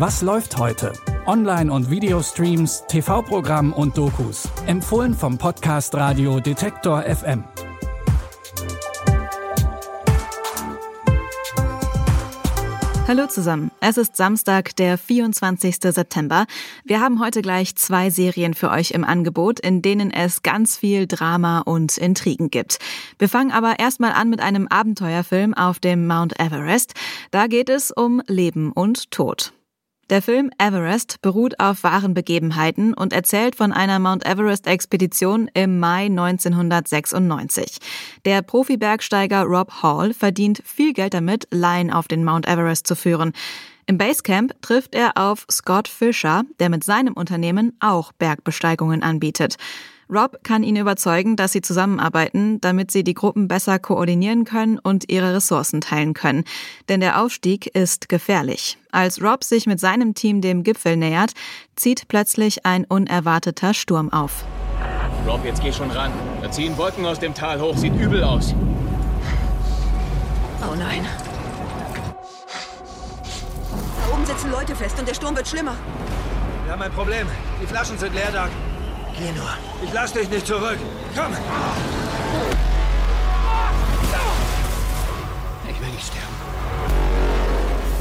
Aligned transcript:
Was 0.00 0.22
läuft 0.22 0.56
heute? 0.56 0.94
Online- 1.26 1.70
und 1.70 1.90
Videostreams, 1.90 2.84
TV-Programm 2.88 3.74
und 3.74 3.98
Dokus. 3.98 4.48
Empfohlen 4.66 5.12
vom 5.12 5.36
Podcast 5.36 5.94
Radio 5.94 6.40
Detektor 6.40 7.02
FM. 7.02 7.44
Hallo 13.08 13.26
zusammen. 13.26 13.70
Es 13.80 13.98
ist 13.98 14.16
Samstag, 14.16 14.74
der 14.76 14.96
24. 14.96 15.76
September. 15.76 16.46
Wir 16.82 17.02
haben 17.02 17.20
heute 17.20 17.42
gleich 17.42 17.76
zwei 17.76 18.08
Serien 18.08 18.54
für 18.54 18.70
euch 18.70 18.92
im 18.92 19.04
Angebot, 19.04 19.60
in 19.60 19.82
denen 19.82 20.10
es 20.10 20.40
ganz 20.40 20.78
viel 20.78 21.08
Drama 21.08 21.58
und 21.60 21.98
Intrigen 21.98 22.48
gibt. 22.48 22.78
Wir 23.18 23.28
fangen 23.28 23.52
aber 23.52 23.78
erstmal 23.78 24.12
an 24.12 24.30
mit 24.30 24.40
einem 24.40 24.66
Abenteuerfilm 24.66 25.52
auf 25.52 25.78
dem 25.78 26.06
Mount 26.06 26.40
Everest. 26.40 26.94
Da 27.32 27.48
geht 27.48 27.68
es 27.68 27.90
um 27.90 28.22
Leben 28.26 28.72
und 28.72 29.10
Tod. 29.10 29.52
Der 30.10 30.22
Film 30.22 30.50
Everest 30.58 31.22
beruht 31.22 31.60
auf 31.60 31.84
wahren 31.84 32.14
Begebenheiten 32.14 32.94
und 32.94 33.12
erzählt 33.12 33.54
von 33.54 33.72
einer 33.72 34.00
Mount 34.00 34.26
Everest-Expedition 34.26 35.48
im 35.54 35.78
Mai 35.78 36.06
1996. 36.06 37.78
Der 38.24 38.42
Profi-Bergsteiger 38.42 39.44
Rob 39.44 39.84
Hall 39.84 40.12
verdient 40.12 40.62
viel 40.64 40.94
Geld 40.94 41.14
damit, 41.14 41.46
Laien 41.52 41.92
auf 41.92 42.08
den 42.08 42.24
Mount 42.24 42.48
Everest 42.48 42.88
zu 42.88 42.96
führen. 42.96 43.32
Im 43.86 43.98
Basecamp 43.98 44.60
trifft 44.62 44.96
er 44.96 45.12
auf 45.16 45.46
Scott 45.48 45.86
Fisher, 45.86 46.42
der 46.58 46.70
mit 46.70 46.82
seinem 46.82 47.12
Unternehmen 47.12 47.76
auch 47.78 48.10
Bergbesteigungen 48.10 49.04
anbietet. 49.04 49.58
Rob 50.10 50.42
kann 50.42 50.64
ihn 50.64 50.74
überzeugen, 50.74 51.36
dass 51.36 51.52
sie 51.52 51.62
zusammenarbeiten, 51.62 52.60
damit 52.60 52.90
sie 52.90 53.04
die 53.04 53.14
Gruppen 53.14 53.46
besser 53.46 53.78
koordinieren 53.78 54.44
können 54.44 54.78
und 54.78 55.10
ihre 55.10 55.34
Ressourcen 55.34 55.80
teilen 55.80 56.14
können. 56.14 56.44
Denn 56.88 57.00
der 57.00 57.22
Aufstieg 57.22 57.66
ist 57.76 58.08
gefährlich. 58.08 58.76
Als 58.90 59.22
Rob 59.22 59.44
sich 59.44 59.66
mit 59.66 59.78
seinem 59.78 60.14
Team 60.14 60.40
dem 60.40 60.64
Gipfel 60.64 60.96
nähert, 60.96 61.32
zieht 61.76 62.08
plötzlich 62.08 62.66
ein 62.66 62.84
unerwarteter 62.84 63.72
Sturm 63.72 64.12
auf. 64.12 64.44
Rob, 65.26 65.44
jetzt 65.44 65.62
geh 65.62 65.72
schon 65.72 65.90
ran. 65.92 66.10
Da 66.42 66.50
ziehen 66.50 66.76
Wolken 66.76 67.06
aus 67.06 67.20
dem 67.20 67.34
Tal 67.34 67.60
hoch, 67.60 67.76
sieht 67.76 67.94
übel 67.94 68.24
aus. 68.24 68.54
Oh 70.68 70.74
nein. 70.74 71.06
Da 73.96 74.14
oben 74.14 74.26
sitzen 74.26 74.50
Leute 74.50 74.74
fest 74.74 74.98
und 74.98 75.06
der 75.06 75.14
Sturm 75.14 75.36
wird 75.36 75.46
schlimmer. 75.46 75.76
Wir 76.64 76.72
haben 76.72 76.82
ein 76.82 76.92
Problem. 76.92 77.26
Die 77.62 77.66
Flaschen 77.66 77.96
sind 77.96 78.12
leer, 78.14 78.32
Doug. 78.32 78.50
Geh 79.20 79.32
nur. 79.32 79.50
Ich 79.84 79.92
lass 79.92 80.14
dich 80.14 80.30
nicht 80.30 80.46
zurück. 80.46 80.78
Komm! 81.14 81.32
Ich 85.68 85.80
will 85.80 85.88
nicht 85.88 86.06
sterben. 86.06 86.34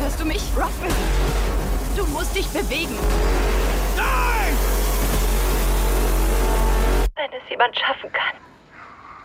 Hörst 0.00 0.20
du 0.20 0.24
mich, 0.24 0.42
Robin? 0.54 0.94
Du 1.96 2.06
musst 2.06 2.36
dich 2.36 2.46
bewegen. 2.46 2.94
Nein! 3.96 4.56
Wenn 7.16 7.40
es 7.42 7.50
jemand 7.50 7.76
schaffen 7.76 8.12
kann, 8.12 8.36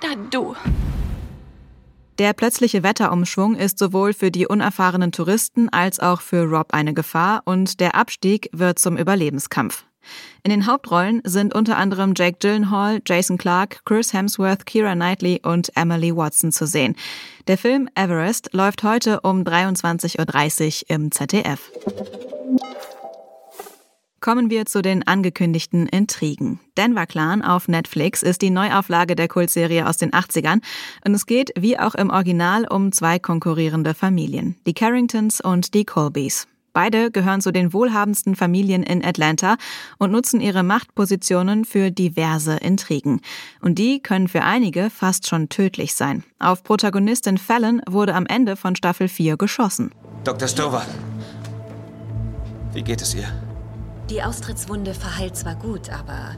dann 0.01 0.29
du. 0.31 0.55
Der 2.17 2.33
plötzliche 2.33 2.81
Wetterumschwung 2.81 3.55
ist 3.55 3.77
sowohl 3.77 4.13
für 4.13 4.31
die 4.31 4.47
unerfahrenen 4.47 5.11
Touristen 5.11 5.69
als 5.69 5.99
auch 5.99 6.21
für 6.21 6.45
Rob 6.45 6.73
eine 6.73 6.95
Gefahr 6.95 7.43
und 7.45 7.79
der 7.79 7.93
Abstieg 7.93 8.49
wird 8.53 8.79
zum 8.79 8.97
Überlebenskampf. 8.97 9.85
In 10.43 10.51
den 10.51 10.67
Hauptrollen 10.67 11.21
sind 11.23 11.55
unter 11.55 11.77
anderem 11.77 12.13
Jake 12.15 12.37
Gyllenhaal, 12.39 13.01
Jason 13.05 13.37
Clarke, 13.37 13.79
Chris 13.85 14.13
Hemsworth, 14.13 14.65
Kira 14.65 14.93
Knightley 14.93 15.41
und 15.43 15.75
Emily 15.75 16.15
Watson 16.15 16.51
zu 16.51 16.67
sehen. 16.67 16.95
Der 17.47 17.57
Film 17.57 17.89
Everest 17.95 18.53
läuft 18.53 18.83
heute 18.83 19.21
um 19.21 19.43
23.30 19.43 20.83
Uhr 20.83 20.95
im 20.95 21.11
ZDF. 21.11 21.71
Kommen 24.25 24.49
wir 24.49 24.65
zu 24.65 24.81
den 24.81 25.05
angekündigten 25.05 25.85
Intrigen. 25.85 26.59
Denver 26.77 27.05
Clan 27.05 27.43
auf 27.43 27.67
Netflix 27.67 28.23
ist 28.23 28.41
die 28.41 28.49
Neuauflage 28.49 29.15
der 29.15 29.27
Kultserie 29.27 29.87
aus 29.87 29.97
den 29.97 30.13
80ern 30.13 30.61
und 31.05 31.13
es 31.13 31.27
geht 31.27 31.51
wie 31.55 31.77
auch 31.77 31.93
im 31.93 32.09
Original 32.09 32.65
um 32.67 32.91
zwei 32.91 33.19
konkurrierende 33.19 33.93
Familien, 33.93 34.55
die 34.65 34.73
Carringtons 34.73 35.41
und 35.41 35.75
die 35.75 35.85
Colbys. 35.85 36.47
Beide 36.75 37.09
gehören 37.09 37.39
zu 37.39 37.53
den 37.53 37.71
wohlhabendsten 37.71 38.35
Familien 38.35 38.83
in 38.83 39.03
Atlanta 39.03 39.55
und 39.97 40.11
nutzen 40.11 40.41
ihre 40.41 40.61
Machtpositionen 40.61 41.63
für 41.63 41.89
diverse 41.89 42.57
Intrigen. 42.57 43.21
Und 43.61 43.79
die 43.79 44.01
können 44.01 44.27
für 44.27 44.41
einige 44.41 44.89
fast 44.89 45.25
schon 45.25 45.47
tödlich 45.47 45.95
sein. 45.95 46.25
Auf 46.37 46.63
Protagonistin 46.63 47.37
Fallon 47.37 47.81
wurde 47.89 48.13
am 48.13 48.25
Ende 48.25 48.57
von 48.57 48.75
Staffel 48.75 49.07
4 49.07 49.37
geschossen. 49.37 49.91
Dr. 50.25 50.49
Stover, 50.49 50.85
wie 52.73 52.81
geht 52.81 53.01
es 53.01 53.15
ihr? 53.15 53.29
Die 54.09 54.21
Austrittswunde 54.21 54.93
verheilt 54.93 55.37
zwar 55.37 55.55
gut, 55.55 55.89
aber 55.89 56.35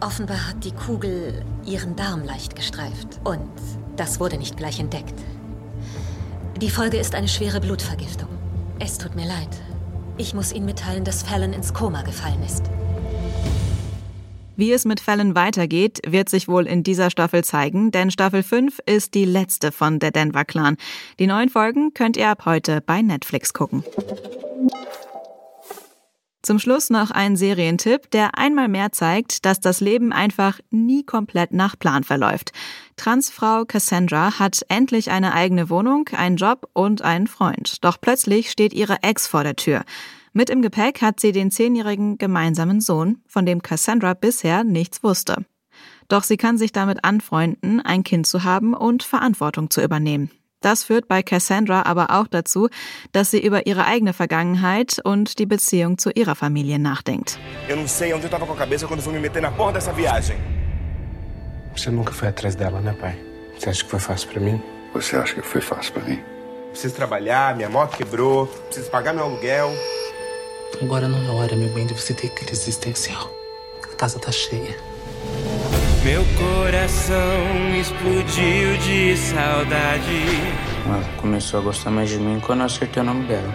offenbar 0.00 0.46
hat 0.46 0.62
die 0.62 0.72
Kugel 0.72 1.42
ihren 1.64 1.96
Darm 1.96 2.22
leicht 2.22 2.54
gestreift. 2.54 3.18
Und 3.24 3.48
das 3.96 4.20
wurde 4.20 4.36
nicht 4.36 4.58
gleich 4.58 4.78
entdeckt. 4.78 5.14
Die 6.60 6.68
Folge 6.68 6.98
ist 6.98 7.14
eine 7.14 7.28
schwere 7.28 7.62
Blutvergiftung. 7.62 8.41
Es 8.84 8.98
tut 8.98 9.14
mir 9.14 9.26
leid. 9.28 9.48
Ich 10.18 10.34
muss 10.34 10.52
Ihnen 10.52 10.66
mitteilen, 10.66 11.04
dass 11.04 11.22
Fallon 11.22 11.52
ins 11.52 11.72
Koma 11.72 12.02
gefallen 12.02 12.42
ist. 12.42 12.64
Wie 14.56 14.72
es 14.72 14.84
mit 14.84 14.98
Fallon 14.98 15.36
weitergeht, 15.36 16.00
wird 16.04 16.28
sich 16.28 16.48
wohl 16.48 16.66
in 16.66 16.82
dieser 16.82 17.08
Staffel 17.08 17.44
zeigen, 17.44 17.92
denn 17.92 18.10
Staffel 18.10 18.42
5 18.42 18.80
ist 18.84 19.14
die 19.14 19.24
letzte 19.24 19.70
von 19.70 20.00
der 20.00 20.10
Denver 20.10 20.44
Clan. 20.44 20.76
Die 21.20 21.28
neuen 21.28 21.48
Folgen 21.48 21.94
könnt 21.94 22.16
ihr 22.16 22.28
ab 22.28 22.44
heute 22.44 22.80
bei 22.80 23.02
Netflix 23.02 23.52
gucken. 23.52 23.84
Zum 26.42 26.58
Schluss 26.58 26.90
noch 26.90 27.12
ein 27.12 27.36
Serientipp, 27.36 28.10
der 28.10 28.36
einmal 28.36 28.66
mehr 28.66 28.90
zeigt, 28.90 29.46
dass 29.46 29.60
das 29.60 29.80
Leben 29.80 30.12
einfach 30.12 30.58
nie 30.70 31.04
komplett 31.04 31.52
nach 31.52 31.78
Plan 31.78 32.02
verläuft. 32.02 32.50
Transfrau 32.96 33.64
Cassandra 33.64 34.40
hat 34.40 34.62
endlich 34.68 35.12
eine 35.12 35.34
eigene 35.34 35.70
Wohnung, 35.70 36.08
einen 36.08 36.36
Job 36.36 36.68
und 36.72 37.02
einen 37.02 37.28
Freund. 37.28 37.84
Doch 37.84 38.00
plötzlich 38.00 38.50
steht 38.50 38.72
ihre 38.72 39.04
Ex 39.04 39.28
vor 39.28 39.44
der 39.44 39.54
Tür. 39.54 39.84
Mit 40.32 40.50
im 40.50 40.62
Gepäck 40.62 41.00
hat 41.00 41.20
sie 41.20 41.30
den 41.30 41.52
zehnjährigen 41.52 42.18
gemeinsamen 42.18 42.80
Sohn, 42.80 43.22
von 43.28 43.46
dem 43.46 43.62
Cassandra 43.62 44.14
bisher 44.14 44.64
nichts 44.64 45.04
wusste. 45.04 45.44
Doch 46.08 46.24
sie 46.24 46.36
kann 46.36 46.58
sich 46.58 46.72
damit 46.72 47.04
anfreunden, 47.04 47.80
ein 47.80 48.02
Kind 48.02 48.26
zu 48.26 48.42
haben 48.42 48.74
und 48.74 49.04
Verantwortung 49.04 49.70
zu 49.70 49.80
übernehmen. 49.80 50.30
Das 50.62 50.84
führt 50.84 51.08
bei 51.08 51.22
Cassandra 51.22 51.82
aber 51.84 52.10
auch 52.10 52.28
dazu, 52.28 52.68
dass 53.12 53.30
sie 53.30 53.44
über 53.44 53.66
ihre 53.66 53.84
eigene 53.84 54.12
Vergangenheit 54.12 54.98
und 55.04 55.38
die 55.38 55.46
Beziehung 55.46 55.98
zu 55.98 56.10
ihrer 56.14 56.34
Familie 56.34 56.78
nachdenkt. 56.78 57.38
Eu 57.68 57.76
não 57.76 57.86
sei 57.86 58.14
onde 58.14 58.24
eu 58.24 58.30
tava 58.30 58.46
com 58.46 58.54
a 58.54 58.56
cabeça 58.56 58.86
quando 58.86 59.02
fui 59.02 59.12
me 59.12 59.20
meter 59.20 59.42
na 59.42 59.50
porra 59.50 59.72
dessa 59.72 59.92
viagem. 59.92 60.36
Você 61.76 61.90
nunca 61.90 62.12
foi 62.12 62.28
atrás 62.28 62.54
dela, 62.54 62.80
né, 62.80 62.94
pai? 62.98 63.18
Você 63.58 63.70
acha 63.70 63.84
que 63.84 63.90
foi 63.90 64.00
fácil 64.00 64.28
pra 64.28 64.40
mim? 64.40 64.62
Você 64.94 65.16
acha 65.16 65.34
que 65.34 65.42
foi 65.42 65.60
fácil 65.60 65.92
pra 65.92 66.02
mim? 66.02 66.20
Preciso 66.70 66.94
trabalhar, 66.94 67.54
minha 67.56 67.68
moto 67.68 67.96
quebrou, 67.96 68.46
preciso 68.46 68.90
pagar 68.90 69.12
meu 69.12 69.24
aluguel. 69.24 69.70
Agora 70.80 71.06
não 71.06 71.18
é 71.18 71.30
hora, 71.30 71.56
meu 71.56 71.68
bem, 71.74 71.86
de 71.86 71.94
você 71.94 72.14
ter 72.14 72.28
crise 72.30 72.62
existencial. 72.62 73.30
A 73.82 73.96
casa 73.96 74.18
tá 74.18 74.32
cheia. 74.32 74.76
Meu 76.04 76.24
coração 76.36 77.76
explodiu 77.78 78.76
de 78.78 79.16
saudade. 79.16 80.24
Ela 80.84 81.00
começou 81.20 81.60
a 81.60 81.62
gostar 81.62 81.92
mais 81.92 82.10
de 82.10 82.18
mim 82.18 82.40
quando 82.40 82.58
eu 82.58 82.66
acertei 82.66 83.00
o 83.00 83.06
nome 83.06 83.24
dela. 83.28 83.54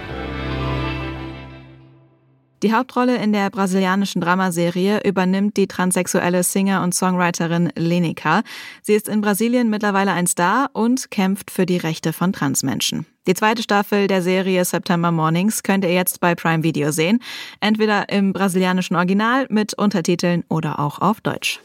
Die 2.64 2.74
Hauptrolle 2.74 3.18
in 3.18 3.34
der 3.34 3.50
brasilianischen 3.52 4.22
Dramaserie 4.22 5.02
übernimmt 5.04 5.58
die 5.58 5.68
transsexuelle 5.68 6.42
Singer 6.42 6.84
und 6.84 6.96
Songwriterin 6.96 7.70
Lenica. 7.76 8.44
Sie 8.82 8.94
ist 8.94 9.10
in 9.10 9.20
Brasilien 9.20 9.70
mittlerweile 9.70 10.14
ein 10.14 10.26
Star 10.26 10.70
und 10.72 11.12
kämpft 11.12 11.52
für 11.52 11.66
die 11.66 11.78
Rechte 11.78 12.14
von 12.14 12.32
Transmenschen. 12.32 13.06
Die 13.28 13.34
zweite 13.34 13.62
Staffel 13.62 14.08
der 14.08 14.22
Serie 14.22 14.64
September 14.64 15.12
Mornings 15.12 15.64
könnt 15.64 15.84
ihr 15.84 15.94
jetzt 15.94 16.22
bei 16.22 16.34
Prime 16.34 16.64
Video 16.64 16.92
sehen, 16.92 17.20
entweder 17.60 18.08
im 18.08 18.32
brasilianischen 18.32 18.96
Original 18.96 19.48
mit 19.50 19.74
Untertiteln 19.74 20.46
oder 20.48 20.80
auch 20.80 21.00
auf 21.00 21.20
Deutsch. 21.20 21.60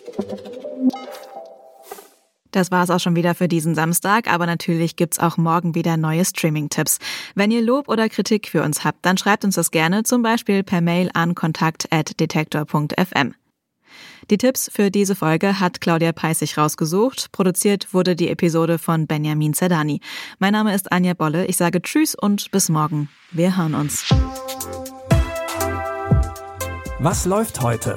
Das 2.53 2.71
war 2.71 2.85
es 2.85 2.91
auch 2.91 3.01
schon 3.01 3.17
wieder 3.17 3.35
für 3.35 3.49
diesen 3.49 3.75
Samstag, 3.75 4.31
aber 4.31 4.47
natürlich 4.47 4.97
gibt's 4.97 5.19
auch 5.19 5.39
morgen 5.39 5.75
wieder 5.75 5.97
neue 5.97 6.25
Streaming-Tipps. 6.25 6.99
Wenn 7.35 7.51
ihr 7.51 7.63
Lob 7.63 7.89
oder 7.89 8.11
Kritik 8.11 8.49
für 8.49 8.63
uns 8.63 8.85
habt, 8.85 9.05
dann 9.07 9.17
schreibt 9.17 9.45
uns 9.45 9.55
das 9.55 9.71
gerne, 9.71 10.03
zum 10.03 10.23
Beispiel 10.23 10.63
per 10.63 10.83
Mail 10.83 11.11
an 11.15 11.35
kontakt.detektor.fm. 11.35 13.35
Die 14.31 14.39
Tipps 14.39 14.71
für 14.73 14.91
diese 14.91 15.17
Folge 15.17 15.61
hat 15.61 15.81
Claudia 15.81 16.13
Peissig 16.13 16.57
rausgesucht. 16.57 17.33
Produziert 17.33 17.93
wurde 17.93 18.15
die 18.15 18.29
Episode 18.29 18.79
von 18.79 19.07
Benjamin 19.07 19.55
Zerdani. 19.55 20.01
Mein 20.39 20.53
Name 20.53 20.75
ist 20.75 20.93
Anja 20.93 21.15
Bolle. 21.15 21.47
Ich 21.47 21.57
sage 21.57 21.83
Tschüss 21.83 22.15
und 22.15 22.51
bis 22.51 22.69
morgen. 22.69 23.09
Wir 23.31 23.57
hören 23.57 23.75
uns. 23.75 24.07
Was 26.99 27.25
läuft 27.25 27.61
heute? 27.61 27.97